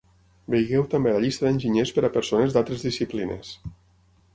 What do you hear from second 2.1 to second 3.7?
persones d'altres disciplines.